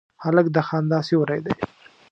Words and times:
هلک 0.23 0.47
د 0.55 0.57
خندا 0.67 0.99
سیوری 1.07 1.39
دی. 1.45 1.53